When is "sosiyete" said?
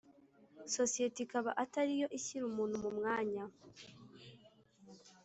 0.75-1.19